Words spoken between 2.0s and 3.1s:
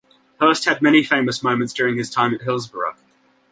time at Hillsborough.